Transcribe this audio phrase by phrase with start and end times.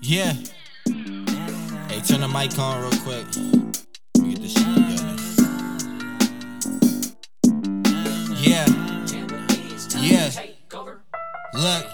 [0.00, 0.34] Yeah.
[1.88, 3.26] Hey, turn the mic on real quick.
[4.14, 5.16] Get this shit together.
[8.36, 8.66] Yeah.
[9.98, 10.30] Yeah.
[11.54, 11.86] Look,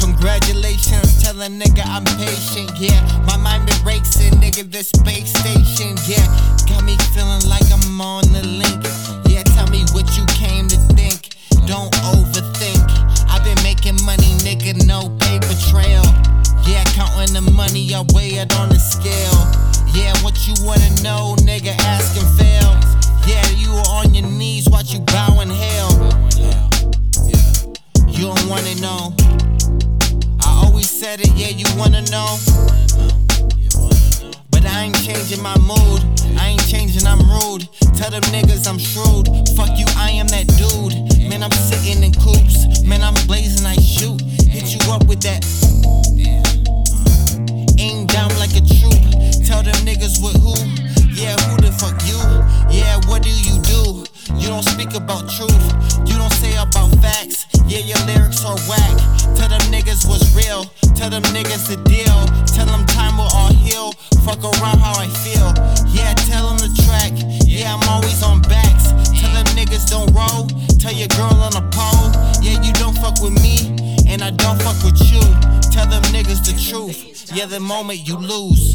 [0.00, 3.00] congratulations, tell a nigga I'm patient, yeah.
[3.26, 6.26] My mind been racing, nigga, the space station, yeah.
[6.66, 8.84] Got me feeling like I'm on the link.
[9.28, 10.24] Yeah, tell me what you
[18.40, 19.36] on the scale.
[19.92, 22.72] Yeah, what you wanna know, nigga, ask and fail.
[23.28, 25.92] Yeah, you were on your knees, watch you bow in hell.
[28.08, 29.12] You don't wanna know.
[30.40, 32.38] I always said it, yeah, you wanna know.
[34.50, 36.00] But I ain't changing my mood.
[36.40, 37.68] I ain't changing, I'm rude.
[37.94, 39.28] Tell them niggas I'm shrewd.
[39.54, 41.28] Fuck you, I am that dude.
[41.28, 41.39] Man,
[54.60, 55.64] don't speak about truth.
[56.06, 57.46] You don't say about facts.
[57.66, 58.96] Yeah, your lyrics are whack.
[59.36, 60.64] Tell them niggas what's real.
[60.94, 62.20] Tell them niggas the deal.
[62.44, 63.92] Tell them time will all heal.
[64.24, 65.48] Fuck around how I feel.
[65.88, 67.12] Yeah, tell them the track.
[67.46, 68.92] Yeah, I'm always on backs.
[69.16, 70.46] Tell them niggas don't roll.
[70.78, 72.12] Tell your girl on a pole.
[72.42, 73.56] Yeah, you don't fuck with me.
[74.08, 75.24] And I don't fuck with you.
[75.72, 77.32] Tell them niggas the truth.
[77.32, 78.69] Yeah, the moment you lose.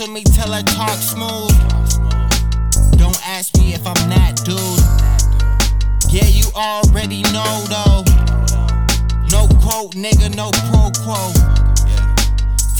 [0.00, 1.52] To me till I talk smooth.
[2.96, 4.80] Don't ask me if I'm that dude.
[6.08, 8.00] Yeah, you already know though.
[9.28, 11.20] No quote, nigga, no pro quo.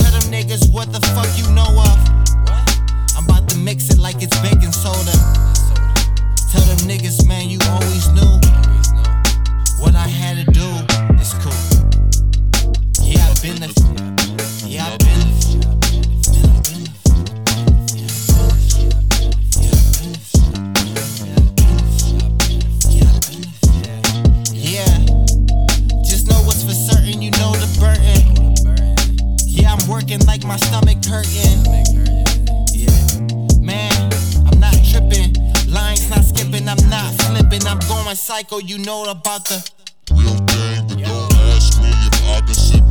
[0.01, 1.99] Tell them niggas what the fuck you know of.
[3.15, 5.13] I'm about to mix it like it's baking soda.
[6.49, 8.33] Tell them niggas, man, you always knew
[9.77, 10.67] what I had to do.
[11.21, 11.53] It's cool.
[13.05, 13.69] Yeah, I've been the.
[14.65, 15.41] Yeah, I've been the.
[30.41, 31.65] Like my stomach hurting.
[32.73, 33.93] Yeah, man,
[34.47, 35.35] I'm not tripping.
[35.67, 37.67] Lines not skipping, I'm not flipping.
[37.67, 39.69] I'm going psycho, you know about the.
[40.11, 42.90] Real gang, but don't ask me if I've been sipping.